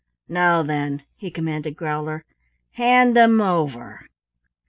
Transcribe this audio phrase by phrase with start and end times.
[0.27, 2.25] "Now then," he commanded Growler,
[2.71, 4.07] "hand 'em over."